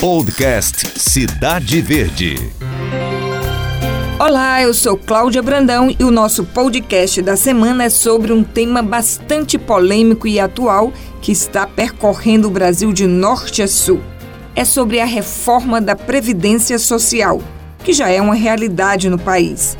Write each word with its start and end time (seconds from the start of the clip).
Podcast 0.00 1.00
Cidade 1.00 1.80
Verde. 1.80 2.36
Olá, 4.18 4.60
eu 4.60 4.74
sou 4.74 4.94
Cláudia 4.94 5.42
Brandão 5.42 5.88
e 5.98 6.04
o 6.04 6.10
nosso 6.10 6.44
podcast 6.44 7.22
da 7.22 7.34
semana 7.34 7.84
é 7.84 7.88
sobre 7.88 8.30
um 8.30 8.44
tema 8.44 8.82
bastante 8.82 9.56
polêmico 9.56 10.28
e 10.28 10.38
atual 10.38 10.92
que 11.22 11.32
está 11.32 11.66
percorrendo 11.66 12.46
o 12.46 12.50
Brasil 12.50 12.92
de 12.92 13.06
norte 13.06 13.62
a 13.62 13.68
sul. 13.68 14.02
É 14.54 14.66
sobre 14.66 15.00
a 15.00 15.06
reforma 15.06 15.80
da 15.80 15.96
Previdência 15.96 16.78
Social, 16.78 17.40
que 17.82 17.94
já 17.94 18.10
é 18.10 18.20
uma 18.20 18.34
realidade 18.34 19.08
no 19.08 19.18
país. 19.18 19.78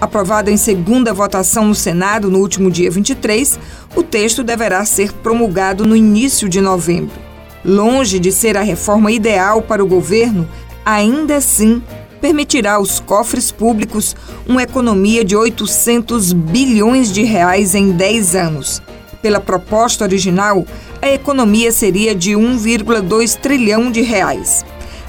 Aprovado 0.00 0.48
em 0.50 0.56
segunda 0.56 1.12
votação 1.12 1.66
no 1.66 1.74
Senado 1.74 2.30
no 2.30 2.38
último 2.38 2.70
dia 2.70 2.90
23, 2.90 3.60
o 3.94 4.02
texto 4.02 4.42
deverá 4.42 4.82
ser 4.86 5.12
promulgado 5.12 5.86
no 5.86 5.94
início 5.94 6.48
de 6.48 6.58
novembro. 6.58 7.27
Longe 7.64 8.18
de 8.18 8.30
ser 8.32 8.56
a 8.56 8.62
reforma 8.62 9.10
ideal 9.10 9.62
para 9.62 9.82
o 9.82 9.86
governo, 9.86 10.48
ainda 10.84 11.36
assim 11.36 11.82
permitirá 12.20 12.74
aos 12.74 13.00
cofres 13.00 13.50
públicos 13.50 14.16
uma 14.46 14.62
economia 14.62 15.24
de 15.24 15.36
800 15.36 16.32
bilhões 16.32 17.12
de 17.12 17.22
reais 17.22 17.74
em 17.74 17.92
10 17.92 18.34
anos. 18.34 18.82
Pela 19.22 19.40
proposta 19.40 20.04
original, 20.04 20.64
a 21.02 21.08
economia 21.10 21.72
seria 21.72 22.14
de 22.14 22.32
1,2 22.32 23.36
trilhão 23.36 23.90
de 23.90 24.02
reais. 24.02 24.64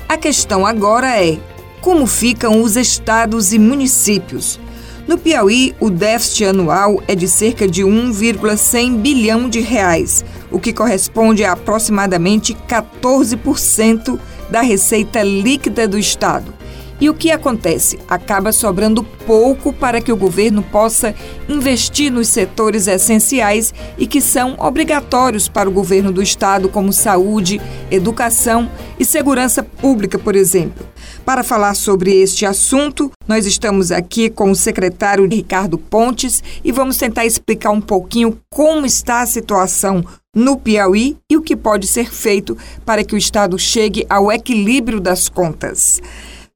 A 0.07 0.17
questão 0.17 0.65
agora 0.65 1.23
é 1.23 1.37
como 1.81 2.05
ficam 2.05 2.61
os 2.61 2.75
estados 2.75 3.53
e 3.53 3.59
municípios. 3.59 4.59
No 5.07 5.17
Piauí, 5.17 5.75
o 5.79 5.89
déficit 5.89 6.45
anual 6.45 7.01
é 7.07 7.15
de 7.15 7.27
cerca 7.27 7.67
de 7.67 7.83
1,100 7.83 8.97
bilhão 8.97 9.49
de 9.49 9.59
reais, 9.59 10.23
o 10.51 10.59
que 10.59 10.73
corresponde 10.73 11.43
a 11.43 11.53
aproximadamente 11.53 12.55
14% 12.67 14.19
da 14.49 14.61
receita 14.61 15.21
líquida 15.23 15.87
do 15.87 15.97
estado. 15.97 16.53
E 17.01 17.09
o 17.09 17.13
que 17.13 17.31
acontece? 17.31 17.97
Acaba 18.09 18.51
sobrando 18.51 19.03
pouco 19.03 19.71
para 19.71 20.01
que 20.01 20.11
o 20.11 20.17
governo 20.17 20.61
possa 20.61 21.15
investir 21.47 22.11
nos 22.11 22.27
setores 22.27 22.87
essenciais 22.87 23.73
e 23.97 24.05
que 24.05 24.19
são 24.19 24.55
obrigatórios 24.59 25.47
para 25.47 25.69
o 25.69 25.71
governo 25.71 26.11
do 26.11 26.21
estado, 26.21 26.67
como 26.67 26.91
saúde, 26.91 27.61
educação 27.89 28.69
e 28.99 29.05
segurança 29.05 29.63
pública, 29.63 30.19
por 30.19 30.35
exemplo. 30.35 30.85
Para 31.23 31.43
falar 31.43 31.73
sobre 31.73 32.13
este 32.21 32.45
assunto, 32.45 33.11
nós 33.25 33.45
estamos 33.45 33.91
aqui 33.91 34.29
com 34.29 34.51
o 34.51 34.55
secretário 34.55 35.27
Ricardo 35.27 35.77
Pontes 35.77 36.43
e 36.63 36.71
vamos 36.71 36.97
tentar 36.97 37.25
explicar 37.25 37.71
um 37.71 37.81
pouquinho 37.81 38.37
como 38.49 38.85
está 38.85 39.21
a 39.21 39.25
situação 39.25 40.03
no 40.35 40.57
Piauí 40.57 41.17
e 41.29 41.35
o 41.35 41.41
que 41.41 41.55
pode 41.55 41.87
ser 41.87 42.11
feito 42.11 42.57
para 42.85 43.03
que 43.03 43.15
o 43.15 43.17
Estado 43.17 43.57
chegue 43.57 44.05
ao 44.09 44.31
equilíbrio 44.31 44.99
das 44.99 45.27
contas. 45.27 46.01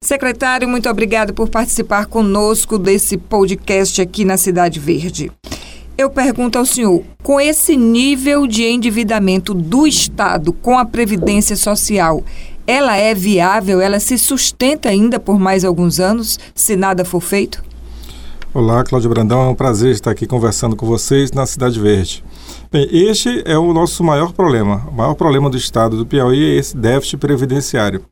Secretário, 0.02 0.68
muito 0.68 0.90
obrigado 0.90 1.34
por 1.34 1.50
participar 1.50 2.06
conosco 2.08 2.78
desse 2.78 3.18
podcast 3.18 4.02
aqui 4.02 4.26
na 4.26 4.38
Cidade 4.38 4.80
Verde. 4.80 5.32
Eu 5.98 6.10
pergunto 6.10 6.58
ao 6.58 6.66
senhor, 6.66 7.04
com 7.22 7.40
esse 7.40 7.78
nível 7.78 8.46
de 8.48 8.64
endividamento 8.64 9.54
do 9.54 9.88
Estado 9.88 10.52
com 10.52 10.78
a 10.78 10.86
Previdência 10.86 11.56
Social, 11.56 12.24
ela 12.66 12.98
é 12.98 13.14
viável? 13.14 13.80
Ela 13.80 14.00
se 14.00 14.18
sustenta 14.18 14.90
ainda 14.90 15.20
por 15.20 15.40
mais 15.40 15.64
alguns 15.64 16.00
anos, 16.00 16.40
se 16.54 16.76
nada 16.76 17.06
for 17.06 17.22
feito? 17.22 17.64
Olá, 18.56 18.84
Cláudio 18.84 19.10
Brandão. 19.10 19.42
É 19.42 19.48
um 19.48 19.56
prazer 19.56 19.94
estar 19.94 20.12
aqui 20.12 20.28
conversando 20.28 20.76
com 20.76 20.86
vocês 20.86 21.32
na 21.32 21.44
Cidade 21.44 21.80
Verde. 21.80 22.24
Bem, 22.72 22.88
este 22.92 23.42
é 23.46 23.58
o 23.58 23.74
nosso 23.74 24.04
maior 24.04 24.32
problema. 24.32 24.88
O 24.88 24.94
maior 24.94 25.16
problema 25.16 25.50
do 25.50 25.58
Estado 25.58 25.98
do 25.98 26.06
Piauí 26.06 26.52
é 26.52 26.58
esse 26.60 26.78
déficit 26.78 27.18
previdenciário. 27.18 28.04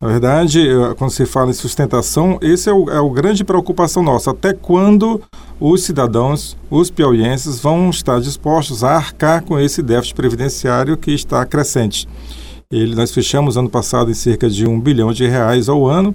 Na 0.00 0.06
verdade, 0.06 0.68
quando 0.96 1.10
se 1.10 1.26
fala 1.26 1.50
em 1.50 1.52
sustentação, 1.52 2.38
esse 2.40 2.70
é 2.70 2.72
o, 2.72 2.88
é 2.88 3.00
o 3.00 3.10
grande 3.10 3.42
preocupação 3.42 4.00
nossa. 4.00 4.30
Até 4.30 4.52
quando 4.52 5.20
os 5.58 5.82
cidadãos, 5.82 6.56
os 6.70 6.92
piauienses, 6.92 7.58
vão 7.58 7.90
estar 7.90 8.20
dispostos 8.20 8.84
a 8.84 8.94
arcar 8.94 9.42
com 9.42 9.58
esse 9.58 9.82
déficit 9.82 10.14
previdenciário 10.14 10.96
que 10.96 11.10
está 11.10 11.44
crescente? 11.44 12.06
Ele, 12.70 12.94
nós 12.94 13.10
fechamos 13.10 13.56
ano 13.56 13.68
passado 13.68 14.12
em 14.12 14.14
cerca 14.14 14.48
de 14.48 14.64
um 14.64 14.78
bilhão 14.78 15.12
de 15.12 15.26
reais 15.26 15.68
ao 15.68 15.88
ano. 15.88 16.14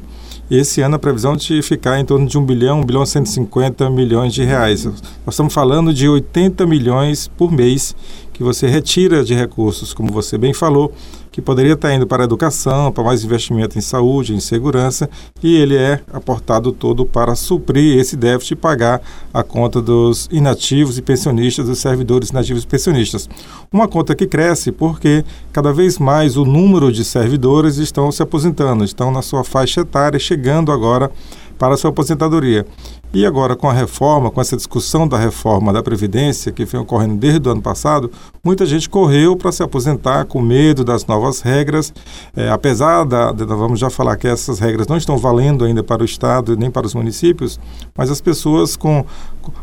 Esse 0.52 0.82
ano 0.82 0.96
a 0.96 1.00
previsão 1.00 1.36
de 1.36 1.62
ficar 1.62 2.00
em 2.00 2.06
torno 2.06 2.28
de 2.28 2.38
1 2.38 2.46
bilhão, 2.46 2.82
1 2.82 2.84
bilhão 2.86 3.06
150 3.06 3.90
milhões 3.90 4.34
de 4.34 4.44
reais. 4.44 4.84
Nós 4.86 5.02
estamos 5.30 5.54
falando 5.54 5.94
de 5.94 6.08
80 6.08 6.66
milhões 6.66 7.28
por 7.28 7.52
mês 7.52 7.96
que 8.34 8.44
você 8.44 8.68
retira 8.68 9.24
de 9.24 9.34
recursos, 9.34 9.94
como 9.94 10.12
você 10.12 10.38
bem 10.38 10.54
falou, 10.54 10.92
que 11.32 11.42
poderia 11.42 11.74
estar 11.74 11.94
indo 11.94 12.06
para 12.06 12.24
a 12.24 12.26
educação, 12.26 12.92
para 12.92 13.04
mais 13.04 13.24
investimento 13.24 13.78
em 13.78 13.82
saúde, 13.82 14.36
em 14.36 14.40
segurança, 14.40 15.10
e 15.42 15.56
ele 15.56 15.76
é 15.76 16.00
aportado 16.12 16.72
todo 16.72 17.06
para 17.06 17.36
suprir 17.36 17.98
esse 17.98 18.16
déficit 18.16 18.52
e 18.52 18.56
pagar 18.56 19.02
a 19.34 19.42
conta 19.42 19.82
dos 19.82 20.28
inativos 20.32 20.98
e 20.98 21.02
pensionistas, 21.02 21.68
dos 21.68 21.80
servidores 21.80 22.30
inativos 22.30 22.64
e 22.64 22.68
pensionistas. 22.68 23.30
Uma 23.72 23.88
conta 23.88 24.14
que 24.16 24.28
cresce 24.28 24.72
porque 24.72 25.24
cada 25.52 25.74
vez 25.74 25.98
mais 25.98 26.38
o 26.38 26.46
número 26.46 26.92
de 26.92 27.04
servidores 27.04 27.78
estão 27.78 28.12
se 28.12 28.22
aposentando, 28.22 28.84
estão 28.84 29.12
na 29.12 29.22
sua 29.22 29.44
faixa 29.44 29.82
etária, 29.82 30.20
chegando 30.20 30.72
agora 30.72 31.12
para 31.58 31.76
a 31.76 31.78
sua 31.78 31.90
aposentadoria. 31.90 32.66
E 33.14 33.28
agora, 33.28 33.56
com 33.56 33.70
a 33.70 33.74
reforma, 33.74 34.32
com 34.32 34.42
essa 34.42 34.58
discussão 34.58 35.08
da 35.08 35.20
reforma 35.20 35.72
da 35.72 35.84
Previdência, 35.84 36.52
que 36.52 36.66
vem 36.66 36.82
ocorrendo 36.82 37.16
desde 37.16 37.48
o 37.48 37.52
ano 37.52 37.62
passado, 37.62 38.10
muita 38.44 38.66
gente 38.66 38.90
correu 38.90 39.36
para 39.36 39.52
se 39.52 39.62
aposentar 39.62 40.26
com 40.26 40.42
medo 40.42 40.84
das 40.84 41.06
novas 41.06 41.40
regras. 41.40 41.94
É, 42.36 42.50
apesar 42.50 43.04
da, 43.06 43.32
de, 43.32 43.46
vamos 43.46 43.80
já 43.80 43.92
falar 43.92 44.18
que 44.18 44.28
essas 44.28 44.58
regras 44.58 44.88
não 44.88 44.98
estão 44.98 45.16
valendo 45.16 45.64
ainda 45.64 45.84
para 45.84 46.02
o 46.02 46.06
Estado 46.06 46.58
nem 46.58 46.72
para 46.72 46.88
os 46.88 46.96
municípios, 46.96 47.60
mas 47.96 48.10
as 48.10 48.20
pessoas, 48.20 48.76
com, 48.76 49.06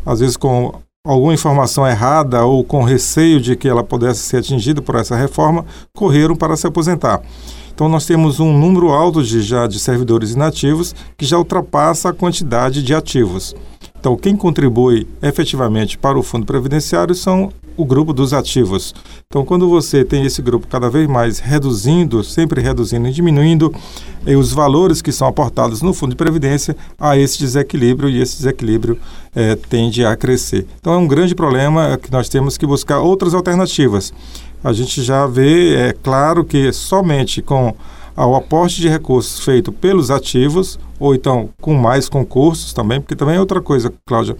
às 0.06 0.20
vezes, 0.20 0.36
com 0.36 0.72
alguma 1.02 1.32
informação 1.32 1.86
errada 1.86 2.44
ou 2.44 2.62
com 2.62 2.82
receio 2.82 3.40
de 3.40 3.56
que 3.56 3.66
ela 3.66 3.82
pudesse 3.82 4.20
ser 4.20 4.38
atingida 4.38 4.82
por 4.82 4.96
essa 4.96 5.16
reforma, 5.16 5.64
correram 5.94 6.36
para 6.36 6.56
se 6.56 6.66
aposentar. 6.66 7.22
Então 7.72 7.88
nós 7.88 8.04
temos 8.04 8.38
um 8.38 8.52
número 8.58 8.90
alto 8.90 9.22
de 9.22 9.40
já 9.40 9.66
de 9.66 9.78
servidores 9.78 10.32
inativos 10.32 10.94
que 11.16 11.24
já 11.24 11.38
ultrapassa 11.38 12.10
a 12.10 12.12
quantidade 12.12 12.82
de 12.82 12.94
ativos. 12.94 13.54
Então 14.00 14.16
quem 14.16 14.34
contribui 14.34 15.06
efetivamente 15.22 15.96
para 15.96 16.18
o 16.18 16.22
fundo 16.22 16.46
previdenciário 16.46 17.14
são 17.14 17.52
o 17.76 17.84
grupo 17.84 18.12
dos 18.12 18.32
ativos. 18.32 18.94
Então, 19.26 19.44
quando 19.44 19.68
você 19.68 20.04
tem 20.04 20.26
esse 20.26 20.42
grupo 20.42 20.66
cada 20.66 20.90
vez 20.90 21.08
mais 21.08 21.38
reduzindo, 21.38 22.22
sempre 22.22 22.60
reduzindo 22.60 23.08
e 23.08 23.12
diminuindo 23.12 23.72
os 24.26 24.52
valores 24.52 25.00
que 25.00 25.12
são 25.12 25.26
aportados 25.28 25.80
no 25.80 25.94
fundo 25.94 26.10
de 26.10 26.16
previdência, 26.16 26.76
há 26.98 27.16
esse 27.16 27.38
desequilíbrio 27.38 28.10
e 28.10 28.20
esse 28.20 28.36
desequilíbrio 28.38 28.98
é, 29.34 29.56
tende 29.56 30.04
a 30.04 30.14
crescer. 30.14 30.66
Então, 30.78 30.92
é 30.92 30.96
um 30.98 31.06
grande 31.06 31.34
problema 31.34 31.96
que 31.96 32.12
nós 32.12 32.28
temos 32.28 32.58
que 32.58 32.66
buscar 32.66 33.00
outras 33.00 33.32
alternativas 33.32 34.12
a 34.62 34.72
gente 34.72 35.02
já 35.02 35.26
vê, 35.26 35.74
é 35.74 35.92
claro 35.92 36.44
que 36.44 36.72
somente 36.72 37.40
com 37.40 37.74
o 38.16 38.34
aporte 38.34 38.80
de 38.80 38.88
recursos 38.88 39.42
feito 39.42 39.72
pelos 39.72 40.10
ativos, 40.10 40.78
ou 41.00 41.14
então 41.14 41.48
com 41.60 41.74
mais 41.74 42.08
concursos 42.08 42.74
também, 42.74 43.00
porque 43.00 43.16
também 43.16 43.36
é 43.36 43.40
outra 43.40 43.60
coisa, 43.60 43.92
Cláudia. 44.06 44.36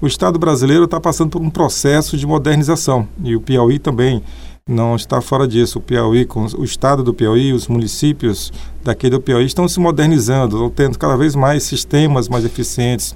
O 0.00 0.06
Estado 0.06 0.38
brasileiro 0.38 0.84
está 0.84 1.00
passando 1.00 1.30
por 1.30 1.42
um 1.42 1.50
processo 1.50 2.16
de 2.16 2.26
modernização 2.26 3.06
e 3.22 3.34
o 3.34 3.40
Piauí 3.40 3.78
também 3.80 4.22
não 4.66 4.96
está 4.96 5.20
fora 5.20 5.46
disso. 5.46 5.78
O 5.78 5.82
Piauí, 5.82 6.26
o 6.56 6.64
Estado 6.64 7.02
do 7.02 7.12
Piauí, 7.12 7.52
os 7.52 7.68
municípios 7.68 8.52
daqui 8.82 9.10
do 9.10 9.20
Piauí 9.20 9.44
estão 9.44 9.68
se 9.68 9.80
modernizando, 9.80 10.56
estão 10.56 10.70
tendo 10.70 10.98
cada 10.98 11.16
vez 11.16 11.34
mais 11.34 11.64
sistemas 11.64 12.28
mais 12.28 12.44
eficientes 12.44 13.14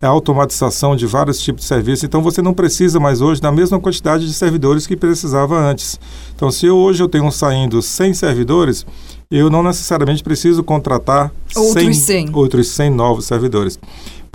a 0.00 0.08
automatização 0.08 0.94
de 0.94 1.06
vários 1.06 1.40
tipos 1.40 1.62
de 1.62 1.68
serviços. 1.68 2.04
Então 2.04 2.22
você 2.22 2.40
não 2.40 2.54
precisa 2.54 3.00
mais 3.00 3.20
hoje 3.20 3.40
da 3.40 3.50
mesma 3.50 3.80
quantidade 3.80 4.26
de 4.26 4.32
servidores 4.32 4.86
que 4.86 4.96
precisava 4.96 5.58
antes. 5.58 5.98
Então 6.34 6.50
se 6.50 6.68
hoje 6.70 7.02
eu 7.02 7.08
tenho 7.08 7.30
saindo 7.30 7.82
100 7.82 8.14
servidores, 8.14 8.86
eu 9.30 9.50
não 9.50 9.62
necessariamente 9.62 10.22
preciso 10.22 10.62
contratar 10.62 11.32
outros 11.54 11.72
100, 11.72 11.92
100. 11.94 12.30
outros 12.32 12.68
100 12.68 12.90
novos 12.90 13.24
servidores 13.26 13.78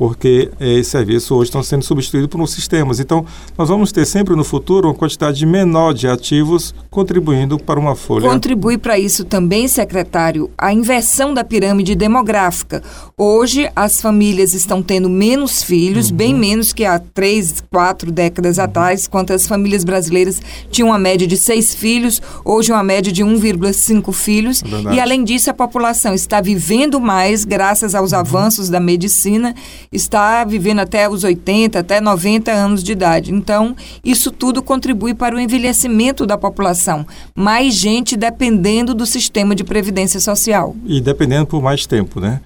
porque 0.04 0.52
esses 0.60 0.88
serviços 0.88 1.32
hoje 1.32 1.44
estão 1.48 1.64
sendo 1.64 1.82
substituídos 1.82 2.28
por 2.28 2.42
uns 2.42 2.52
sistemas. 2.52 3.00
Então, 3.00 3.26
nós 3.58 3.70
vamos 3.70 3.90
ter 3.90 4.06
sempre 4.06 4.36
no 4.36 4.44
futuro 4.44 4.90
uma 4.90 4.94
quantidade 4.94 5.46
menor 5.46 5.94
de 5.94 6.10
ativos 6.10 6.76
contribuindo 6.90 7.58
para 7.58 7.80
uma 7.80 7.96
folha. 7.96 8.30
Contribui 8.30 8.78
para 8.78 9.00
isso 9.00 9.24
também, 9.24 9.66
secretário, 9.66 10.52
a 10.58 10.74
inversão 10.74 11.34
da 11.34 11.42
pirâmide 11.42 11.96
demográfica. 11.96 12.84
Hoje, 13.18 13.72
as 13.74 14.02
famílias 14.02 14.54
estão 14.54 14.84
tendo 14.84 15.10
menos 15.10 15.64
filhos, 15.64 16.10
uhum. 16.10 16.18
bem 16.18 16.36
menos 16.36 16.74
que 16.74 16.84
há 16.84 17.00
três, 17.00 17.64
quatro 17.72 18.12
décadas 18.12 18.58
uhum. 18.58 18.66
atrás, 18.66 19.08
quando 19.08 19.32
as 19.32 19.48
famílias 19.48 19.86
brasileiras 19.86 20.42
tinham 20.70 20.90
uma 20.90 21.00
média 21.00 21.26
de 21.26 21.38
seis 21.38 21.74
filhos, 21.74 22.22
hoje 22.44 22.74
uma 22.74 22.84
média 22.84 23.10
de 23.10 23.24
1,5 23.24 24.12
filhos. 24.12 24.62
É 24.92 24.96
e, 24.96 25.00
além 25.00 25.24
disso, 25.24 25.50
a 25.50 25.54
população 25.54 26.14
está 26.14 26.42
vivendo 26.42 27.00
mais 27.00 27.46
graças 27.46 27.96
aos 27.96 28.12
uhum. 28.12 28.20
avanços 28.20 28.68
da 28.68 28.82
medicina 28.82 29.56
está 29.94 30.44
vivendo 30.44 30.80
até 30.80 31.08
os 31.08 31.24
80, 31.24 31.80
até 31.80 32.02
90 32.02 32.52
anos 32.52 32.84
de 32.84 32.92
idade. 32.92 33.32
Então, 33.34 33.76
isso 34.04 34.32
tudo 34.32 34.62
contribui 34.62 35.14
para 35.14 35.36
o 35.36 35.40
envelhecimento 35.40 36.26
da 36.26 36.38
população. 36.38 37.06
Mais 37.36 37.76
gente 37.76 38.18
dependendo 38.18 38.94
do 38.94 39.06
sistema 39.06 39.56
de 39.56 39.64
previdência 39.64 40.20
social. 40.20 40.76
E 40.86 41.00
dependendo 41.00 41.46
por 41.46 41.62
mais 41.62 41.86
tempo, 41.86 42.20
né? 42.20 42.42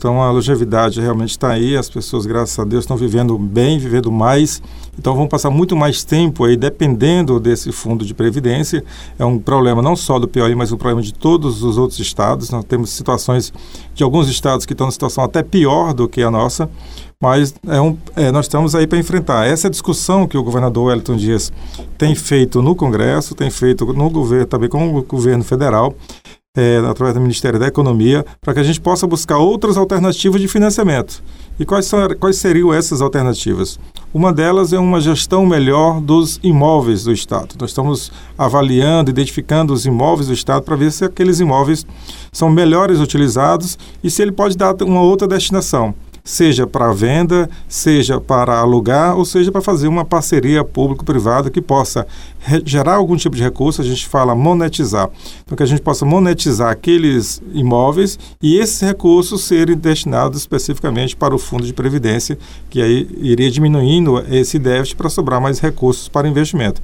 Então 0.00 0.22
a 0.22 0.30
longevidade 0.30 0.98
realmente 0.98 1.32
está 1.32 1.50
aí, 1.50 1.76
as 1.76 1.90
pessoas, 1.90 2.24
graças 2.24 2.58
a 2.58 2.64
Deus, 2.64 2.84
estão 2.84 2.96
vivendo 2.96 3.36
bem, 3.36 3.78
vivendo 3.78 4.10
mais. 4.10 4.62
Então 4.98 5.14
vão 5.14 5.28
passar 5.28 5.50
muito 5.50 5.76
mais 5.76 6.02
tempo 6.02 6.44
aí 6.44 6.56
dependendo 6.56 7.38
desse 7.38 7.70
fundo 7.70 8.02
de 8.02 8.14
previdência. 8.14 8.82
É 9.18 9.26
um 9.26 9.38
problema 9.38 9.82
não 9.82 9.94
só 9.94 10.18
do 10.18 10.26
Piauí, 10.26 10.54
mas 10.54 10.72
um 10.72 10.78
problema 10.78 11.02
de 11.02 11.12
todos 11.12 11.62
os 11.62 11.76
outros 11.76 12.00
estados. 12.00 12.48
Nós 12.48 12.64
temos 12.64 12.88
situações 12.88 13.52
de 13.94 14.02
alguns 14.02 14.26
estados 14.30 14.64
que 14.64 14.72
estão 14.72 14.88
em 14.88 14.90
situação 14.90 15.22
até 15.22 15.42
pior 15.42 15.92
do 15.92 16.08
que 16.08 16.22
a 16.22 16.30
nossa. 16.30 16.70
Mas 17.22 17.54
é 17.68 17.78
um, 17.78 17.98
é, 18.16 18.32
nós 18.32 18.46
estamos 18.46 18.74
aí 18.74 18.86
para 18.86 18.98
enfrentar. 18.98 19.46
Essa 19.46 19.66
é 19.66 19.70
discussão 19.70 20.26
que 20.26 20.38
o 20.38 20.42
governador 20.42 20.86
Wellington 20.86 21.16
Dias 21.16 21.52
tem 21.98 22.14
feito 22.14 22.62
no 22.62 22.74
Congresso, 22.74 23.34
tem 23.34 23.50
feito 23.50 23.84
no 23.92 24.08
governo, 24.08 24.46
também 24.46 24.70
com 24.70 24.96
o 24.96 25.02
governo 25.02 25.44
federal, 25.44 25.94
é, 26.56 26.78
através 26.78 27.14
do 27.14 27.20
Ministério 27.20 27.60
da 27.60 27.68
Economia, 27.68 28.24
para 28.40 28.54
que 28.54 28.60
a 28.60 28.62
gente 28.64 28.80
possa 28.80 29.06
buscar 29.06 29.38
outras 29.38 29.76
alternativas 29.76 30.40
de 30.40 30.48
financiamento. 30.48 31.22
E 31.58 31.64
quais, 31.64 31.86
são, 31.86 32.08
quais 32.18 32.36
seriam 32.36 32.74
essas 32.74 33.00
alternativas? 33.00 33.78
Uma 34.12 34.32
delas 34.32 34.72
é 34.72 34.78
uma 34.78 35.00
gestão 35.00 35.46
melhor 35.46 36.00
dos 36.00 36.40
imóveis 36.42 37.04
do 37.04 37.12
Estado. 37.12 37.54
Nós 37.60 37.70
estamos 37.70 38.10
avaliando, 38.36 39.10
identificando 39.10 39.72
os 39.72 39.86
imóveis 39.86 40.26
do 40.26 40.34
Estado 40.34 40.62
para 40.62 40.74
ver 40.74 40.90
se 40.90 41.04
aqueles 41.04 41.38
imóveis 41.38 41.86
são 42.32 42.50
melhores 42.50 42.98
utilizados 42.98 43.78
e 44.02 44.10
se 44.10 44.20
ele 44.20 44.32
pode 44.32 44.56
dar 44.56 44.74
uma 44.82 45.02
outra 45.02 45.28
destinação 45.28 45.94
seja 46.24 46.66
para 46.66 46.92
venda, 46.92 47.48
seja 47.68 48.20
para 48.20 48.58
alugar, 48.58 49.16
ou 49.16 49.24
seja 49.24 49.50
para 49.50 49.60
fazer 49.60 49.88
uma 49.88 50.04
parceria 50.04 50.64
público-privada 50.64 51.50
que 51.50 51.60
possa 51.60 52.06
gerar 52.64 52.94
algum 52.94 53.16
tipo 53.16 53.36
de 53.36 53.42
recurso, 53.42 53.82
a 53.82 53.84
gente 53.84 54.08
fala 54.08 54.34
monetizar. 54.34 55.10
Então, 55.44 55.56
que 55.56 55.62
a 55.62 55.66
gente 55.66 55.82
possa 55.82 56.04
monetizar 56.04 56.70
aqueles 56.70 57.42
imóveis 57.52 58.18
e 58.42 58.56
esses 58.56 58.80
recursos 58.80 59.44
serem 59.44 59.76
destinados 59.76 60.38
especificamente 60.38 61.14
para 61.16 61.34
o 61.34 61.38
fundo 61.38 61.64
de 61.64 61.72
previdência, 61.72 62.38
que 62.68 62.80
aí 62.80 63.08
iria 63.18 63.50
diminuindo 63.50 64.24
esse 64.30 64.58
déficit 64.58 64.96
para 64.96 65.10
sobrar 65.10 65.40
mais 65.40 65.58
recursos 65.58 66.08
para 66.08 66.28
investimento. 66.28 66.80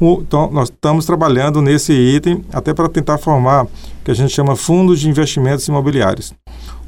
Então, 0.00 0.50
nós 0.50 0.68
estamos 0.68 1.06
trabalhando 1.06 1.62
nesse 1.62 1.92
item 1.92 2.44
até 2.52 2.74
para 2.74 2.88
tentar 2.88 3.16
formar 3.16 3.64
o 3.64 3.68
que 4.04 4.10
a 4.10 4.14
gente 4.14 4.32
chama 4.32 4.54
fundos 4.54 5.00
de 5.00 5.08
investimentos 5.08 5.66
imobiliários. 5.68 6.34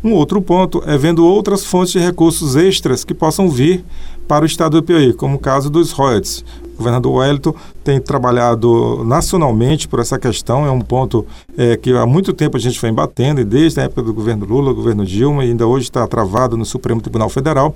Um 0.03 0.13
outro 0.13 0.41
ponto 0.41 0.83
é 0.87 0.97
vendo 0.97 1.27
outras 1.27 1.65
fontes 1.65 1.93
de 1.93 1.99
recursos 1.99 2.55
extras 2.55 3.05
que 3.05 3.13
possam 3.13 3.49
vir 3.49 3.85
para 4.29 4.45
o 4.45 4.47
estado 4.47 4.81
do 4.81 4.85
Piauí, 4.85 5.13
como 5.13 5.37
o 5.37 5.39
caso 5.39 5.69
dos 5.69 5.91
royalties. 5.91 6.45
O 6.75 6.79
governador 6.79 7.13
Wellington 7.17 7.55
tem 7.83 8.01
trabalhado 8.01 9.03
nacionalmente 9.05 9.89
por 9.89 9.99
essa 9.99 10.17
questão, 10.17 10.65
é 10.65 10.71
um 10.71 10.81
ponto 10.81 11.27
é, 11.57 11.77
que 11.77 11.91
há 11.93 12.07
muito 12.07 12.33
tempo 12.33 12.57
a 12.57 12.61
gente 12.61 12.81
vem 12.81 12.93
batendo, 12.93 13.41
e 13.41 13.45
desde 13.45 13.81
a 13.81 13.85
época 13.85 14.03
do 14.03 14.15
governo 14.15 14.47
Lula, 14.47 14.73
governo 14.73 15.05
Dilma, 15.05 15.45
e 15.45 15.51
ainda 15.51 15.67
hoje 15.67 15.87
está 15.87 16.07
travado 16.07 16.57
no 16.57 16.65
Supremo 16.65 17.01
Tribunal 17.01 17.29
Federal. 17.29 17.75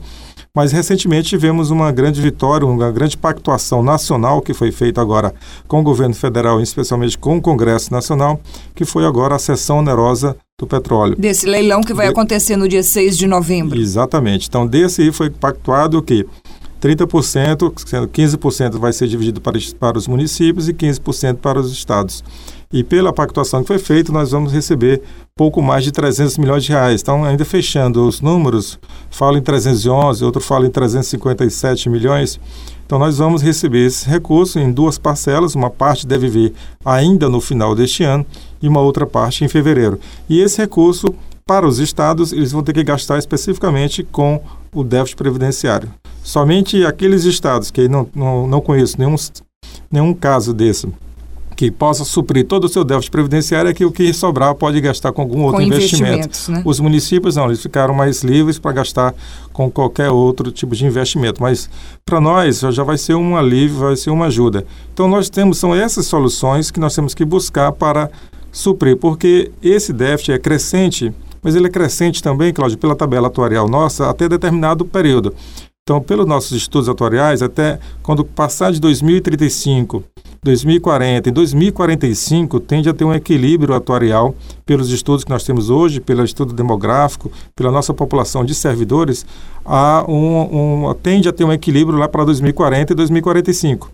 Mas 0.54 0.70
recentemente 0.70 1.30
tivemos 1.30 1.70
uma 1.70 1.90
grande 1.90 2.20
vitória, 2.20 2.66
uma 2.66 2.90
grande 2.90 3.16
pactuação 3.16 3.82
nacional 3.82 4.42
que 4.42 4.52
foi 4.52 4.70
feita 4.70 5.00
agora 5.00 5.34
com 5.66 5.80
o 5.80 5.82
governo 5.82 6.14
federal, 6.14 6.60
especialmente 6.60 7.16
com 7.16 7.38
o 7.38 7.40
Congresso 7.40 7.90
Nacional, 7.90 8.38
que 8.74 8.84
foi 8.84 9.06
agora 9.06 9.34
a 9.34 9.38
sessão 9.38 9.78
onerosa 9.78 10.36
do 10.60 10.66
petróleo. 10.66 11.16
Desse 11.16 11.46
leilão 11.46 11.80
que 11.80 11.94
vai 11.94 12.08
de... 12.08 12.12
acontecer 12.12 12.58
no 12.58 12.68
dia 12.68 12.82
6 12.82 13.16
de 13.16 13.26
novembro. 13.26 13.80
Exatamente. 13.80 14.46
Então, 14.46 14.66
desse 14.66 15.00
aí 15.00 15.10
foi 15.10 15.30
pactuado 15.30 15.96
o 15.96 16.02
quê? 16.02 16.26
30%, 16.82 17.72
sendo 17.86 18.08
15% 18.08 18.78
vai 18.78 18.92
ser 18.92 19.08
dividido 19.08 19.40
para, 19.40 19.58
para 19.80 19.96
os 19.96 20.06
municípios 20.06 20.68
e 20.68 20.74
15% 20.74 21.36
para 21.36 21.60
os 21.60 21.72
estados. 21.72 22.22
E 22.72 22.82
pela 22.82 23.12
pactuação 23.12 23.60
que 23.60 23.68
foi 23.68 23.78
feita, 23.78 24.10
nós 24.10 24.30
vamos 24.30 24.52
receber 24.52 25.02
pouco 25.36 25.60
mais 25.60 25.84
de 25.84 25.92
300 25.92 26.38
milhões 26.38 26.64
de 26.64 26.72
reais. 26.72 27.02
Então, 27.02 27.22
ainda 27.22 27.44
fechando 27.44 28.06
os 28.06 28.22
números, 28.22 28.78
falo 29.10 29.36
em 29.36 29.42
311, 29.42 30.24
outro 30.24 30.40
fala 30.40 30.66
em 30.66 30.70
357 30.70 31.90
milhões. 31.90 32.40
Então, 32.86 32.98
nós 32.98 33.18
vamos 33.18 33.42
receber 33.42 33.86
esse 33.86 34.08
recurso 34.08 34.58
em 34.58 34.72
duas 34.72 34.96
parcelas. 34.96 35.54
Uma 35.54 35.68
parte 35.68 36.06
deve 36.06 36.28
vir 36.28 36.52
ainda 36.82 37.28
no 37.28 37.40
final 37.40 37.74
deste 37.74 38.04
ano 38.04 38.24
e 38.62 38.68
uma 38.68 38.80
outra 38.80 39.06
parte 39.06 39.44
em 39.44 39.48
fevereiro. 39.48 40.00
E 40.28 40.40
esse 40.40 40.58
recurso, 40.58 41.14
para 41.46 41.66
os 41.66 41.78
estados, 41.78 42.32
eles 42.32 42.52
vão 42.52 42.62
ter 42.62 42.72
que 42.72 42.82
gastar 42.82 43.18
especificamente 43.18 44.02
com 44.02 44.42
o 44.74 44.82
déficit 44.82 45.16
previdenciário. 45.16 45.90
Somente 46.22 46.84
aqueles 46.86 47.24
estados 47.24 47.70
que 47.70 47.86
não, 47.88 48.08
não, 48.14 48.46
não 48.46 48.60
conheço 48.60 48.96
nenhum, 48.98 49.16
nenhum 49.90 50.14
caso 50.14 50.54
desse 50.54 50.86
que 51.62 51.70
possa 51.70 52.04
suprir 52.04 52.44
todo 52.44 52.64
o 52.64 52.68
seu 52.68 52.82
déficit 52.82 53.12
previdenciário 53.12 53.70
é 53.70 53.72
que 53.72 53.84
o 53.84 53.92
que 53.92 54.12
sobrar 54.12 54.52
pode 54.52 54.80
gastar 54.80 55.12
com 55.12 55.22
algum 55.22 55.42
outro 55.42 55.60
com 55.60 55.62
investimento. 55.62 56.50
Né? 56.50 56.60
Os 56.64 56.80
municípios 56.80 57.36
não, 57.36 57.44
eles 57.44 57.62
ficaram 57.62 57.94
mais 57.94 58.24
livres 58.24 58.58
para 58.58 58.72
gastar 58.72 59.14
com 59.52 59.70
qualquer 59.70 60.10
outro 60.10 60.50
tipo 60.50 60.74
de 60.74 60.84
investimento. 60.84 61.40
Mas 61.40 61.70
para 62.04 62.20
nós 62.20 62.58
já 62.58 62.82
vai 62.82 62.98
ser 62.98 63.14
um 63.14 63.36
alívio, 63.36 63.78
vai 63.78 63.94
ser 63.94 64.10
uma 64.10 64.26
ajuda. 64.26 64.66
Então 64.92 65.06
nós 65.06 65.30
temos 65.30 65.56
são 65.56 65.72
essas 65.72 66.04
soluções 66.06 66.72
que 66.72 66.80
nós 66.80 66.96
temos 66.96 67.14
que 67.14 67.24
buscar 67.24 67.70
para 67.70 68.10
suprir, 68.50 68.96
porque 68.96 69.52
esse 69.62 69.92
déficit 69.92 70.32
é 70.32 70.38
crescente, 70.40 71.14
mas 71.40 71.54
ele 71.54 71.68
é 71.68 71.70
crescente 71.70 72.20
também, 72.20 72.52
Cláudio, 72.52 72.76
pela 72.76 72.96
tabela 72.96 73.28
atuarial 73.28 73.68
nossa 73.68 74.10
até 74.10 74.28
determinado 74.28 74.84
período. 74.84 75.32
Então, 75.84 76.00
pelos 76.00 76.26
nossos 76.26 76.52
estudos 76.52 76.88
atuariais, 76.88 77.42
até 77.42 77.80
quando 78.04 78.24
passar 78.24 78.70
de 78.70 78.80
2035 78.80 80.04
2040 80.44 81.28
e 81.28 81.32
2045 81.32 82.60
tende 82.60 82.88
a 82.88 82.94
ter 82.94 83.04
um 83.04 83.12
equilíbrio 83.12 83.74
atuarial 83.74 84.34
pelos 84.64 84.90
estudos 84.90 85.24
que 85.24 85.30
nós 85.30 85.42
temos 85.44 85.70
hoje, 85.70 86.00
pelo 86.00 86.24
estudo 86.24 86.52
demográfico, 86.52 87.32
pela 87.54 87.72
nossa 87.72 87.92
população 87.92 88.44
de 88.44 88.54
servidores, 88.54 89.26
a 89.64 90.04
um, 90.08 90.86
um, 90.86 90.94
tende 90.94 91.28
a 91.28 91.32
ter 91.32 91.44
um 91.44 91.52
equilíbrio 91.52 91.98
lá 91.98 92.08
para 92.08 92.24
2040 92.24 92.92
e 92.92 92.96
2045. 92.96 93.90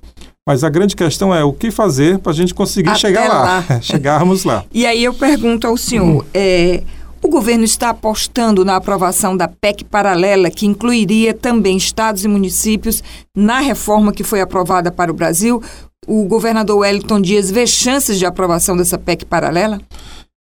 Mas 0.46 0.64
a 0.64 0.70
grande 0.70 0.96
questão 0.96 1.34
é 1.34 1.44
o 1.44 1.52
que 1.55 1.70
fazer 1.70 2.19
para 2.19 2.32
a 2.32 2.34
gente 2.34 2.55
conseguir 2.55 2.91
Até 2.91 2.99
chegar 2.99 3.29
lá, 3.29 3.64
lá. 3.69 3.81
chegarmos 3.81 4.44
lá. 4.44 4.64
E 4.73 4.87
aí 4.87 5.05
eu 5.05 5.12
pergunto 5.12 5.67
ao 5.67 5.76
senhor, 5.76 6.23
hum. 6.23 6.25
é, 6.32 6.82
o 7.23 7.29
governo 7.29 7.65
está 7.65 7.91
apostando 7.91 8.65
na 8.65 8.76
aprovação 8.76 9.37
da 9.37 9.49
PEC 9.49 9.85
paralela, 9.85 10.50
que 10.50 10.67
incluiria 10.67 11.35
também 11.35 11.76
estados 11.76 12.25
e 12.25 12.29
municípios 12.29 13.03
na 13.37 13.61
reforma 13.61 14.12
que 14.12 14.25
foi 14.25 14.41
aprovada 14.41 14.91
para 14.91 15.11
o 15.11 15.15
Brasil 15.15 15.62
o 16.09 16.25
governador 16.25 16.79
Wellington 16.79 17.20
Dias 17.20 17.50
vê 17.50 17.67
chances 17.67 18.19
de 18.19 18.25
aprovação 18.25 18.76
dessa 18.76 18.97
PEC 18.97 19.26
paralela? 19.26 19.79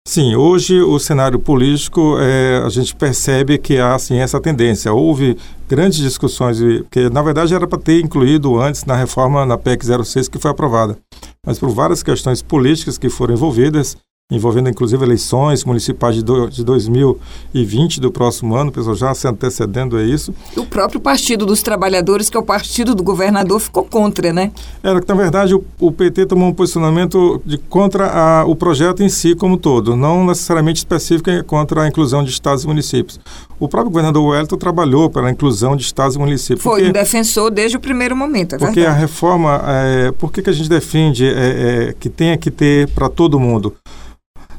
Sim, 0.07 0.35
hoje 0.35 0.79
o 0.79 0.99
cenário 0.99 1.39
político, 1.39 2.17
é, 2.19 2.61
a 2.63 2.69
gente 2.69 2.95
percebe 2.95 3.57
que 3.57 3.79
há 3.79 3.95
assim, 3.95 4.17
essa 4.17 4.39
tendência. 4.39 4.93
Houve 4.93 5.35
grandes 5.67 5.97
discussões, 5.97 6.59
que 6.91 7.09
na 7.09 7.23
verdade 7.23 7.55
era 7.55 7.65
para 7.65 7.79
ter 7.79 8.01
incluído 8.01 8.61
antes 8.61 8.85
na 8.85 8.95
reforma 8.95 9.43
na 9.47 9.57
PEC 9.57 9.83
06 9.83 10.27
que 10.27 10.37
foi 10.37 10.51
aprovada. 10.51 10.95
Mas 11.43 11.57
por 11.57 11.69
várias 11.69 12.03
questões 12.03 12.43
políticas 12.43 12.99
que 12.99 13.09
foram 13.09 13.33
envolvidas, 13.33 13.97
envolvendo 14.31 14.67
inclusive 14.67 15.05
eleições 15.05 15.63
municipais 15.63 16.15
de, 16.15 16.23
do, 16.23 16.49
de 16.49 16.63
2020 16.63 18.01
do 18.01 18.11
próximo 18.11 18.55
ano, 18.55 18.71
o 18.71 18.73
pessoal 18.73 18.95
já 18.95 19.13
se 19.13 19.27
antecedendo 19.27 19.95
a 19.95 20.03
isso. 20.03 20.33
O 20.57 20.65
próprio 20.65 20.99
Partido 20.99 21.45
dos 21.45 21.61
Trabalhadores, 21.61 22.27
que 22.27 22.35
é 22.35 22.39
o 22.39 22.43
partido 22.43 22.95
do 22.95 23.03
governador, 23.03 23.59
ficou 23.59 23.83
contra, 23.83 24.33
né? 24.33 24.51
Era 24.81 24.99
que, 24.99 25.07
na 25.07 25.13
verdade, 25.13 25.53
o, 25.53 25.63
o 25.79 25.91
PT 25.91 26.25
tomou 26.25 26.49
um 26.49 26.53
posicionamento 26.53 27.39
de 27.45 27.59
contra 27.59 28.07
a, 28.07 28.45
o 28.45 28.55
projeto 28.55 29.03
em 29.03 29.09
si 29.09 29.35
como 29.35 29.57
todo, 29.57 29.95
não 29.95 30.25
necessariamente 30.25 30.77
específico 30.77 31.29
contra 31.45 31.83
a 31.83 31.87
inclusão 31.87 32.23
de 32.23 32.31
estados 32.31 32.63
e 32.63 32.67
municípios. 32.67 33.19
O 33.59 33.67
próprio 33.67 33.91
governador 33.91 34.25
Wellington 34.25 34.57
trabalhou 34.57 35.07
para 35.07 35.27
a 35.27 35.31
inclusão 35.31 35.75
de 35.75 35.83
estados 35.83 36.15
e 36.15 36.19
municípios. 36.19 36.63
Foi 36.63 36.81
porque, 36.81 36.89
um 36.89 36.93
defensor 36.93 37.51
desde 37.51 37.77
o 37.77 37.79
primeiro 37.79 38.15
momento, 38.15 38.55
é 38.55 38.57
Porque 38.57 38.79
verdade. 38.79 38.97
a 38.97 38.99
reforma, 38.99 39.61
é, 39.67 40.11
por 40.11 40.31
que, 40.31 40.41
que 40.41 40.49
a 40.49 40.53
gente 40.53 40.67
defende 40.67 41.27
é, 41.27 41.89
é, 41.89 41.95
que 41.99 42.09
tenha 42.09 42.35
que 42.39 42.49
ter 42.49 42.89
para 42.89 43.07
todo 43.07 43.39
mundo? 43.39 43.75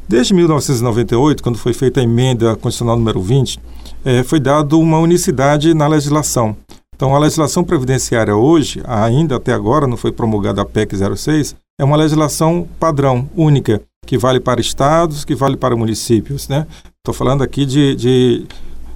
Desde 0.08 0.32
1998, 0.34 1.42
quando 1.42 1.58
foi 1.58 1.72
feita 1.72 2.00
a 2.00 2.02
emenda 2.02 2.54
constitucional 2.54 2.96
número 2.96 3.20
20, 3.20 3.58
é, 4.04 4.22
foi 4.22 4.38
dado 4.38 4.78
uma 4.78 5.00
unicidade 5.00 5.75
na 5.75 5.88
legislação. 5.88 6.56
Então, 6.94 7.14
a 7.14 7.18
legislação 7.18 7.64
previdenciária 7.64 8.34
hoje, 8.34 8.80
ainda 8.86 9.36
até 9.36 9.52
agora, 9.52 9.86
não 9.86 9.96
foi 9.96 10.12
promulgada 10.12 10.62
a 10.62 10.64
PEC 10.64 10.96
06, 11.16 11.56
é 11.78 11.84
uma 11.84 11.96
legislação 11.96 12.68
padrão, 12.78 13.28
única, 13.36 13.82
que 14.06 14.16
vale 14.16 14.38
para 14.38 14.60
estados, 14.60 15.25
que 15.25 15.34
vale 15.34 15.56
para 15.56 15.76
municípios. 15.76 16.48
Né? 16.48 16.66
Estou 16.98 17.12
falando 17.12 17.42
aqui 17.42 17.66
de, 17.66 17.96
de 17.96 18.46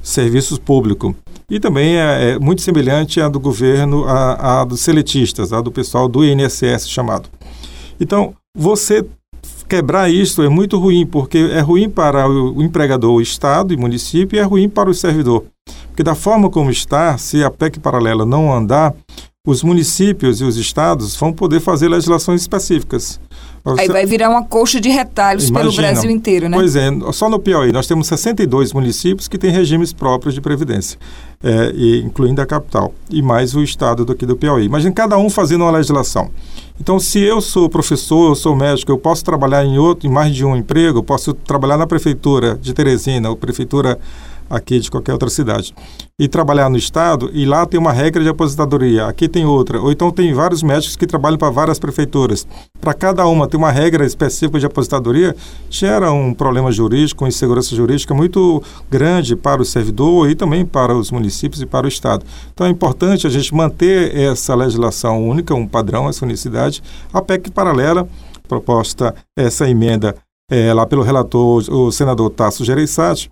serviços 0.02 0.58
públicos. 0.58 1.12
E 1.50 1.58
também 1.58 1.96
é, 1.96 2.30
é, 2.30 2.38
muito 2.38 2.62
semelhante 2.62 3.20
à 3.20 3.28
do 3.28 3.40
governo, 3.40 4.04
à, 4.04 4.60
à 4.60 4.64
dos 4.64 4.80
seletistas, 4.80 5.52
à 5.52 5.60
do 5.60 5.72
pessoal 5.72 6.08
do 6.08 6.24
INSS 6.24 6.88
chamado. 6.88 7.28
Então, 7.98 8.32
você 8.56 9.04
quebrar 9.70 10.10
isso 10.10 10.42
é 10.42 10.48
muito 10.48 10.76
ruim, 10.80 11.06
porque 11.06 11.38
é 11.38 11.60
ruim 11.60 11.88
para 11.88 12.28
o 12.28 12.60
empregador, 12.60 13.12
o 13.12 13.20
Estado 13.20 13.72
e 13.72 13.76
município, 13.76 14.36
e 14.36 14.40
é 14.40 14.42
ruim 14.42 14.68
para 14.68 14.90
o 14.90 14.94
servidor. 14.94 15.44
Porque 15.86 16.02
da 16.02 16.16
forma 16.16 16.50
como 16.50 16.72
está, 16.72 17.16
se 17.16 17.44
a 17.44 17.50
PEC 17.50 17.78
paralela 17.78 18.26
não 18.26 18.52
andar, 18.52 18.92
os 19.46 19.62
municípios 19.62 20.42
e 20.42 20.44
os 20.44 20.58
estados 20.58 21.16
vão 21.16 21.32
poder 21.32 21.60
fazer 21.60 21.88
legislações 21.88 22.42
específicas. 22.42 23.18
Aí 23.78 23.88
vai 23.88 24.04
virar 24.04 24.28
uma 24.28 24.44
coxa 24.44 24.78
de 24.78 24.90
retalhos 24.90 25.48
Imagina. 25.48 25.72
pelo 25.72 25.82
Brasil 25.82 26.10
inteiro, 26.10 26.46
né? 26.46 26.56
Pois 26.58 26.76
é, 26.76 26.90
só 27.12 27.30
no 27.30 27.38
Piauí 27.38 27.72
nós 27.72 27.86
temos 27.86 28.06
62 28.06 28.74
municípios 28.74 29.28
que 29.28 29.38
têm 29.38 29.50
regimes 29.50 29.94
próprios 29.94 30.34
de 30.34 30.42
previdência, 30.42 30.98
é, 31.42 31.72
e, 31.74 32.02
incluindo 32.02 32.42
a 32.42 32.46
capital, 32.46 32.92
e 33.08 33.22
mais 33.22 33.54
o 33.54 33.62
estado 33.62 34.04
daqui 34.04 34.26
do 34.26 34.36
Piauí. 34.36 34.66
Imagina 34.66 34.92
cada 34.92 35.16
um 35.16 35.30
fazendo 35.30 35.62
uma 35.64 35.70
legislação. 35.70 36.30
Então, 36.78 36.98
se 36.98 37.18
eu 37.20 37.40
sou 37.40 37.68
professor, 37.68 38.30
eu 38.30 38.34
sou 38.34 38.54
médico, 38.54 38.92
eu 38.92 38.98
posso 38.98 39.24
trabalhar 39.24 39.64
em 39.64 39.78
outro, 39.78 40.06
em 40.06 40.12
mais 40.12 40.34
de 40.34 40.44
um 40.44 40.54
emprego, 40.54 40.98
eu 40.98 41.02
posso 41.02 41.32
trabalhar 41.32 41.78
na 41.78 41.86
prefeitura 41.86 42.58
de 42.60 42.74
Teresina, 42.74 43.30
ou 43.30 43.36
prefeitura 43.36 43.98
aqui 44.50 44.80
de 44.80 44.90
qualquer 44.90 45.12
outra 45.12 45.30
cidade, 45.30 45.72
e 46.18 46.28
trabalhar 46.28 46.68
no 46.68 46.76
estado, 46.76 47.30
e 47.32 47.46
lá 47.46 47.64
tem 47.64 47.78
uma 47.78 47.92
regra 47.92 48.22
de 48.22 48.28
aposentadoria, 48.28 49.06
aqui 49.06 49.28
tem 49.28 49.46
outra, 49.46 49.80
ou 49.80 49.92
então 49.92 50.10
tem 50.10 50.34
vários 50.34 50.62
médicos 50.62 50.96
que 50.96 51.06
trabalham 51.06 51.38
para 51.38 51.48
várias 51.48 51.78
prefeituras. 51.78 52.46
Para 52.80 52.92
cada 52.92 53.26
uma 53.26 53.46
ter 53.46 53.56
uma 53.56 53.70
regra 53.70 54.04
específica 54.04 54.58
de 54.58 54.66
aposentadoria, 54.66 55.36
gera 55.70 56.12
um 56.12 56.34
problema 56.34 56.72
jurídico, 56.72 57.24
uma 57.24 57.28
insegurança 57.28 57.74
jurídica 57.74 58.12
muito 58.12 58.62
grande 58.90 59.36
para 59.36 59.62
o 59.62 59.64
servidor 59.64 60.28
e 60.28 60.34
também 60.34 60.66
para 60.66 60.94
os 60.94 61.10
municípios 61.10 61.62
e 61.62 61.66
para 61.66 61.86
o 61.86 61.88
estado. 61.88 62.26
Então 62.52 62.66
é 62.66 62.70
importante 62.70 63.26
a 63.26 63.30
gente 63.30 63.54
manter 63.54 64.14
essa 64.16 64.54
legislação 64.54 65.26
única, 65.26 65.54
um 65.54 65.66
padrão, 65.66 66.08
essa 66.08 66.24
unicidade, 66.24 66.82
a 67.12 67.22
PEC 67.22 67.50
paralela, 67.50 68.08
proposta 68.48 69.14
essa 69.38 69.70
emenda 69.70 70.16
é, 70.50 70.74
lá 70.74 70.84
pelo 70.84 71.02
relator, 71.02 71.62
o 71.70 71.92
senador 71.92 72.28
Tasso 72.30 72.64
Gereissati, 72.64 73.30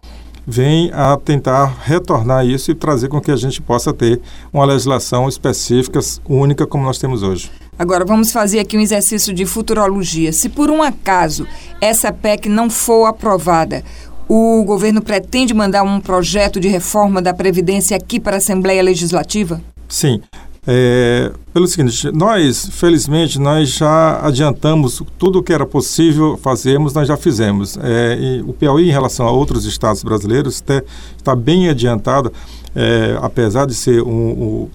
vem 0.50 0.90
a 0.95 1.14
tentar 1.19 1.76
retornar 1.85 2.47
isso 2.47 2.71
e 2.71 2.75
trazer 2.75 3.09
com 3.09 3.21
que 3.21 3.31
a 3.31 3.37
gente 3.37 3.61
possa 3.61 3.93
ter 3.93 4.19
uma 4.50 4.64
legislação 4.64 5.28
específica, 5.28 6.00
única, 6.26 6.67
como 6.67 6.85
nós 6.85 6.99
temos 6.99 7.23
hoje. 7.23 7.50
Agora, 7.78 8.02
vamos 8.02 8.33
fazer 8.33 8.59
aqui 8.59 8.78
um 8.78 8.81
exercício 8.81 9.35
de 9.35 9.45
futurologia. 9.45 10.33
Se 10.33 10.49
por 10.49 10.71
um 10.71 10.83
acaso 10.83 11.47
essa 11.83 12.11
PEC 12.11 12.49
não 12.49 12.71
for 12.71 13.05
aprovada, 13.05 13.85
o 14.26 14.64
governo 14.64 15.02
pretende 15.02 15.52
mandar 15.52 15.83
um 15.83 16.00
projeto 16.00 16.59
de 16.59 16.67
reforma 16.67 17.21
da 17.21 17.35
Previdência 17.35 17.95
aqui 17.95 18.19
para 18.19 18.37
a 18.37 18.38
Assembleia 18.38 18.83
Legislativa? 18.83 19.61
Sim. 19.87 20.23
É, 20.70 21.32
pelo 21.50 21.66
seguinte, 21.66 22.10
nós, 22.12 22.68
felizmente, 22.72 23.38
nós 23.38 23.70
já 23.70 24.20
adiantamos 24.20 25.02
tudo 25.18 25.38
o 25.38 25.42
que 25.42 25.50
era 25.50 25.64
possível 25.64 26.37
fazermos, 26.37 26.92
nós 26.92 27.08
já 27.08 27.16
fizemos. 27.16 27.78
É, 27.82 28.42
o 28.46 28.52
Piauí, 28.52 28.90
em 28.90 28.92
relação 28.92 29.26
a 29.26 29.30
outros 29.30 29.64
estados 29.64 30.02
brasileiros, 30.02 30.62
está 31.16 31.34
bem 31.34 31.70
adiantado, 31.70 32.30
é, 32.76 33.18
apesar 33.22 33.66
de 33.66 33.75
ser 33.75 34.02
um, 34.02 34.10
um 34.10 34.68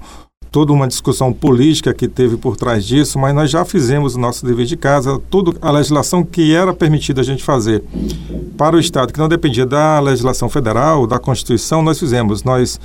toda 0.53 0.71
uma 0.71 0.87
discussão 0.87 1.33
política 1.33 1.91
que 1.95 2.07
teve 2.07 2.37
por 2.37 2.55
trás 2.55 2.85
disso, 2.85 3.17
mas 3.17 3.33
nós 3.33 3.49
já 3.49 3.65
fizemos 3.65 4.13
o 4.13 4.19
nosso 4.19 4.45
dever 4.45 4.67
de 4.67 4.77
casa, 4.77 5.19
toda 5.27 5.51
a 5.59 5.71
legislação 5.71 6.23
que 6.23 6.53
era 6.53 6.71
permitida 6.71 7.21
a 7.21 7.23
gente 7.23 7.43
fazer 7.43 7.83
para 8.55 8.75
o 8.75 8.79
Estado, 8.79 9.11
que 9.11 9.17
não 9.17 9.27
dependia 9.27 9.65
da 9.65 9.99
legislação 9.99 10.47
federal, 10.47 11.07
da 11.07 11.17
Constituição, 11.17 11.81
nós 11.81 11.97
fizemos. 11.97 12.43
Nós, 12.43 12.79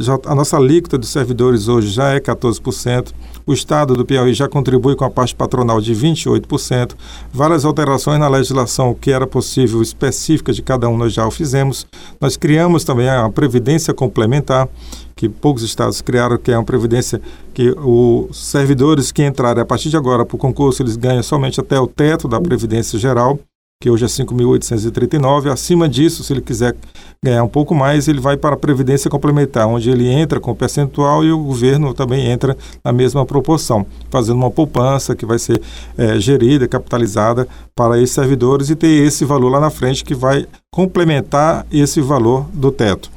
já, 0.00 0.18
a 0.26 0.34
nossa 0.34 0.58
alíquota 0.58 0.98
de 0.98 1.06
servidores 1.06 1.66
hoje 1.66 1.88
já 1.88 2.10
é 2.10 2.20
14%, 2.20 3.08
o 3.46 3.54
Estado 3.54 3.94
do 3.94 4.04
Piauí 4.04 4.34
já 4.34 4.46
contribui 4.46 4.94
com 4.94 5.04
a 5.04 5.10
parte 5.10 5.34
patronal 5.34 5.80
de 5.80 5.94
28%, 5.94 6.92
várias 7.32 7.64
alterações 7.64 8.20
na 8.20 8.28
legislação 8.28 8.94
que 8.94 9.10
era 9.10 9.26
possível, 9.26 9.80
específica 9.80 10.52
de 10.52 10.60
cada 10.60 10.88
um, 10.90 10.96
nós 10.98 11.12
já 11.14 11.26
o 11.26 11.30
fizemos. 11.30 11.86
Nós 12.20 12.36
criamos 12.36 12.84
também 12.84 13.08
a 13.08 13.28
Previdência 13.30 13.94
Complementar, 13.94 14.68
que 15.14 15.28
poucos 15.28 15.62
estados 15.62 16.00
criaram, 16.00 16.38
que 16.38 16.50
é 16.50 16.58
uma 16.58 16.64
previdência 16.64 17.20
que 17.52 17.70
os 17.78 18.36
servidores 18.36 19.12
que 19.12 19.24
entrarem 19.24 19.62
a 19.62 19.66
partir 19.66 19.90
de 19.90 19.96
agora 19.96 20.24
para 20.24 20.36
o 20.36 20.38
concurso, 20.38 20.82
eles 20.82 20.96
ganham 20.96 21.22
somente 21.22 21.60
até 21.60 21.78
o 21.78 21.86
teto 21.86 22.26
da 22.26 22.40
Previdência 22.40 22.98
Geral, 22.98 23.38
que 23.82 23.90
hoje 23.90 24.04
é 24.04 24.08
5.839. 24.08 25.50
Acima 25.50 25.88
disso, 25.88 26.22
se 26.22 26.32
ele 26.32 26.40
quiser 26.40 26.76
ganhar 27.22 27.42
um 27.42 27.48
pouco 27.48 27.74
mais, 27.74 28.06
ele 28.06 28.20
vai 28.20 28.36
para 28.36 28.54
a 28.54 28.58
Previdência 28.58 29.10
Complementar, 29.10 29.66
onde 29.66 29.90
ele 29.90 30.08
entra 30.08 30.38
com 30.38 30.54
percentual 30.54 31.24
e 31.24 31.32
o 31.32 31.38
governo 31.38 31.92
também 31.92 32.30
entra 32.30 32.56
na 32.84 32.92
mesma 32.92 33.26
proporção, 33.26 33.84
fazendo 34.08 34.36
uma 34.36 34.52
poupança 34.52 35.16
que 35.16 35.26
vai 35.26 35.38
ser 35.38 35.60
é, 35.98 36.16
gerida, 36.20 36.68
capitalizada 36.68 37.48
para 37.74 37.98
esses 38.00 38.14
servidores 38.14 38.70
e 38.70 38.76
ter 38.76 39.04
esse 39.04 39.24
valor 39.24 39.48
lá 39.48 39.58
na 39.58 39.70
frente 39.70 40.04
que 40.04 40.14
vai 40.14 40.46
complementar 40.70 41.66
esse 41.72 42.00
valor 42.00 42.46
do 42.52 42.70
teto. 42.70 43.10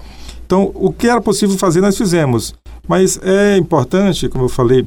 Então, 0.45 0.71
o 0.75 0.93
que 0.93 1.07
era 1.07 1.19
possível 1.19 1.57
fazer, 1.57 1.81
nós 1.81 1.97
fizemos. 1.97 2.53
Mas 2.87 3.19
é 3.23 3.57
importante, 3.57 4.29
como 4.29 4.45
eu 4.45 4.49
falei, 4.49 4.85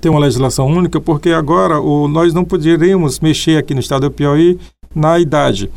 ter 0.00 0.10
uma 0.10 0.18
legislação 0.18 0.66
única, 0.66 1.00
porque 1.00 1.30
agora 1.30 1.80
o, 1.80 2.06
nós 2.08 2.34
não 2.34 2.44
poderíamos 2.44 3.20
mexer 3.20 3.56
aqui 3.56 3.72
no 3.72 3.80
estado 3.80 4.08
do 4.08 4.10
Piauí 4.10 4.58
na 4.94 5.18
idade. 5.18 5.70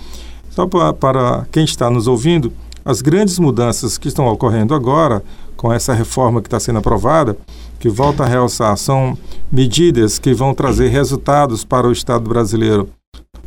Só 0.50 0.68
para, 0.68 0.94
para 0.94 1.48
quem 1.52 1.64
está 1.64 1.90
nos 1.90 2.08
ouvindo, 2.08 2.52
as 2.84 3.02
grandes 3.02 3.40
mudanças 3.40 3.98
que 3.98 4.08
estão 4.08 4.28
ocorrendo 4.28 4.74
agora, 4.74 5.24
com 5.56 5.72
essa 5.72 5.94
reforma 5.94 6.42
que 6.42 6.48
está 6.48 6.60
sendo 6.60 6.80
aprovada, 6.80 7.38
que 7.80 7.88
volta 7.88 8.24
a 8.24 8.28
realçar, 8.28 8.76
são 8.78 9.18
medidas 9.52 10.20
que 10.20 10.34
vão 10.34 10.54
trazer 10.54 10.90
resultados 10.90 11.64
para 11.64 11.88
o 11.88 11.92
Estado 11.92 12.28
brasileiro 12.28 12.90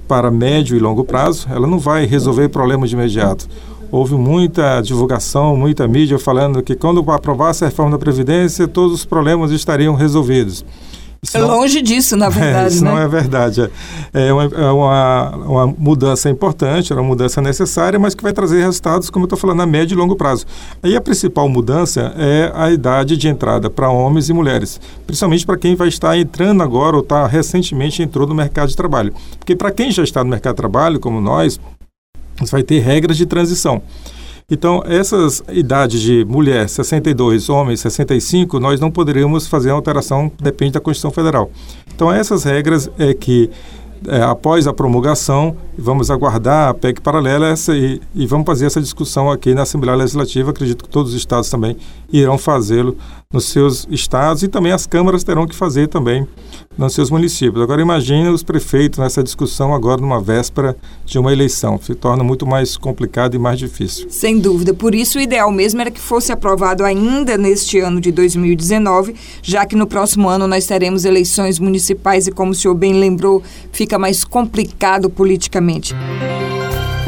para 0.06 0.30
médio 0.30 0.76
e 0.76 0.80
longo 0.80 1.04
prazo. 1.04 1.46
Ela 1.50 1.66
não 1.66 1.78
vai 1.78 2.06
resolver 2.06 2.48
problemas 2.48 2.88
de 2.88 2.96
imediato 2.96 3.46
houve 3.90 4.14
muita 4.14 4.80
divulgação, 4.80 5.56
muita 5.56 5.86
mídia 5.88 6.18
falando 6.18 6.62
que 6.62 6.74
quando 6.74 6.98
aprovasse 7.10 7.64
a 7.64 7.68
reforma 7.68 7.92
da 7.92 7.98
Previdência, 7.98 8.68
todos 8.68 8.92
os 8.92 9.04
problemas 9.04 9.50
estariam 9.50 9.94
resolvidos. 9.94 10.64
Isso 11.20 11.36
é 11.36 11.40
longe 11.40 11.82
disso, 11.82 12.16
na 12.16 12.28
verdade. 12.30 12.64
É, 12.64 12.68
isso 12.68 12.84
né? 12.84 12.90
não 12.90 12.98
é 12.98 13.08
verdade. 13.08 13.68
É, 14.12 14.32
uma, 14.32 14.44
é 14.44 14.70
uma, 14.70 15.36
uma, 15.36 15.66
mudança 15.66 16.30
importante, 16.30 16.92
é 16.92 16.96
uma 16.96 17.02
mudança 17.02 17.40
necessária, 17.40 17.98
mas 17.98 18.14
que 18.14 18.22
vai 18.22 18.32
trazer 18.32 18.60
resultados, 18.60 19.10
como 19.10 19.24
eu 19.24 19.26
estou 19.26 19.38
falando, 19.38 19.62
a 19.62 19.66
médio 19.66 19.94
e 19.94 19.98
longo 19.98 20.14
prazo. 20.14 20.46
Aí 20.82 20.94
a 20.94 21.00
principal 21.00 21.48
mudança 21.48 22.14
é 22.16 22.52
a 22.54 22.70
idade 22.70 23.16
de 23.16 23.28
entrada 23.28 23.68
para 23.68 23.90
homens 23.90 24.28
e 24.28 24.32
mulheres, 24.32 24.80
principalmente 25.06 25.44
para 25.44 25.56
quem 25.56 25.74
vai 25.74 25.88
estar 25.88 26.16
entrando 26.16 26.62
agora 26.62 26.96
ou 26.96 27.02
está 27.02 27.26
recentemente 27.26 28.02
entrou 28.02 28.26
no 28.26 28.34
mercado 28.34 28.68
de 28.68 28.76
trabalho. 28.76 29.12
Porque 29.38 29.56
para 29.56 29.72
quem 29.72 29.90
já 29.90 30.04
está 30.04 30.22
no 30.22 30.30
mercado 30.30 30.54
de 30.54 30.58
trabalho, 30.58 31.00
como 31.00 31.20
nós, 31.20 31.58
você 32.38 32.52
vai 32.52 32.62
ter 32.62 32.80
regras 32.80 33.16
de 33.16 33.26
transição. 33.26 33.82
Então, 34.50 34.82
essas 34.86 35.42
idades 35.50 36.00
de 36.00 36.24
mulher 36.24 36.68
62, 36.68 37.50
homem 37.50 37.76
65, 37.76 38.58
nós 38.58 38.80
não 38.80 38.90
poderíamos 38.90 39.46
fazer 39.46 39.70
alteração, 39.70 40.32
depende 40.40 40.72
da 40.72 40.80
Constituição 40.80 41.10
Federal. 41.10 41.50
Então, 41.94 42.10
essas 42.10 42.44
regras 42.44 42.90
é 42.98 43.12
que 43.12 43.50
é, 44.06 44.22
após 44.22 44.66
a 44.66 44.72
promulgação, 44.72 45.56
vamos 45.76 46.10
aguardar 46.10 46.68
a 46.68 46.74
PEC 46.74 47.00
paralela 47.00 47.48
essa, 47.48 47.76
e, 47.76 48.00
e, 48.14 48.26
vamos 48.26 48.46
fazer 48.46 48.66
essa 48.66 48.80
discussão 48.80 49.30
aqui 49.30 49.54
na 49.54 49.62
Assembleia 49.62 49.96
Legislativa. 49.96 50.50
Acredito 50.50 50.84
que 50.84 50.90
todos 50.90 51.12
os 51.12 51.18
estados 51.18 51.50
também 51.50 51.76
irão 52.12 52.38
fazê-lo 52.38 52.96
nos 53.30 53.44
seus 53.44 53.86
estados 53.90 54.42
e 54.42 54.48
também 54.48 54.72
as 54.72 54.86
câmaras 54.86 55.22
terão 55.22 55.46
que 55.46 55.54
fazer 55.54 55.86
também 55.86 56.26
nos 56.78 56.94
seus 56.94 57.10
municípios. 57.10 57.62
Agora 57.62 57.82
imagine 57.82 58.26
os 58.30 58.42
prefeitos 58.42 58.98
nessa 58.98 59.22
discussão 59.22 59.74
agora 59.74 60.00
numa 60.00 60.18
véspera 60.18 60.74
de 61.04 61.18
uma 61.18 61.30
eleição, 61.30 61.78
se 61.78 61.94
torna 61.94 62.24
muito 62.24 62.46
mais 62.46 62.78
complicado 62.78 63.34
e 63.34 63.38
mais 63.38 63.58
difícil. 63.58 64.06
Sem 64.08 64.38
dúvida, 64.38 64.72
por 64.72 64.94
isso 64.94 65.18
o 65.18 65.20
ideal 65.20 65.52
mesmo 65.52 65.78
era 65.78 65.90
que 65.90 66.00
fosse 66.00 66.32
aprovado 66.32 66.82
ainda 66.82 67.36
neste 67.36 67.78
ano 67.80 68.00
de 68.00 68.10
2019, 68.10 69.14
já 69.42 69.66
que 69.66 69.76
no 69.76 69.86
próximo 69.86 70.26
ano 70.26 70.46
nós 70.46 70.66
teremos 70.66 71.04
eleições 71.04 71.58
municipais 71.58 72.26
e 72.26 72.32
como 72.32 72.52
o 72.52 72.54
senhor 72.54 72.74
bem 72.74 72.94
lembrou, 72.94 73.42
fica 73.70 73.98
mais 73.98 74.24
complicado 74.24 75.10
politicamente. 75.10 75.94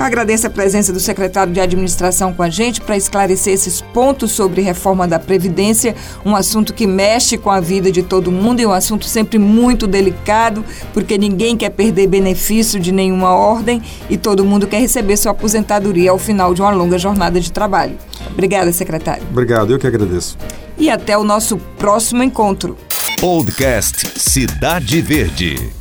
Agradeço 0.00 0.47
a 0.47 0.50
presença 0.50 0.95
do 0.95 0.99
secretário 0.99 1.52
de 1.52 1.61
Administração 1.61 2.33
com 2.33 2.42
a 2.42 2.49
gente 2.49 2.80
para 2.80 2.97
esclarecer 2.97 3.52
esses 3.52 3.83
pontos 3.83 4.33
sobre 4.33 4.62
reforma 4.62 5.07
da 5.07 5.19
Previdência, 5.19 5.95
um 6.25 6.35
assunto 6.35 6.73
que 6.73 6.87
mexe 6.87 7.37
com 7.37 7.50
a 7.50 7.61
vida 7.61 7.92
de 7.92 8.02
todo 8.02 8.33
mundo 8.33 8.61
e 8.61 8.66
um 8.66 8.73
assunto 8.73 9.04
sempre 9.04 9.38
muito 9.38 9.87
delicado, 9.87 10.64
porque 10.95 11.19
ninguém 11.19 11.54
quer 11.54 11.69
perder 11.69 12.07
benefício 12.07 12.80
de 12.80 12.92
nenhuma 12.92 13.35
ordem 13.35 13.83
e 14.09 14.16
todo 14.16 14.42
mundo 14.42 14.66
quer 14.66 14.80
receber 14.80 15.19
sua 15.19 15.33
aposentadoria 15.33 16.12
ao 16.12 16.19
final 16.19 16.54
de 16.54 16.62
uma 16.62 16.71
longa 16.71 16.97
jornada 16.97 17.38
de 17.38 17.52
trabalho. 17.52 17.99
Obrigada, 18.33 18.73
secretário. 18.73 19.23
Obrigado, 19.30 19.71
eu 19.71 19.78
que 19.78 19.87
agradeço. 19.87 20.38
E 20.78 20.88
até 20.88 21.19
o 21.19 21.23
nosso 21.23 21.59
próximo 21.78 22.23
encontro. 22.23 22.75
Podcast 23.21 24.19
Cidade 24.19 25.02
Verde. 25.02 25.79